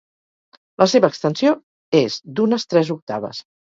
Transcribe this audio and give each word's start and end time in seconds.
La 0.83 0.87
seva 0.95 1.11
extensió 1.13 1.53
és 2.03 2.19
d'unes 2.37 2.71
tres 2.75 2.95
octaves. 3.01 3.49